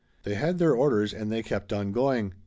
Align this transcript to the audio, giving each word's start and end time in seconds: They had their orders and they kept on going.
They 0.23 0.33
had 0.33 0.57
their 0.57 0.73
orders 0.73 1.13
and 1.13 1.31
they 1.31 1.43
kept 1.43 1.71
on 1.71 1.91
going. 1.91 2.33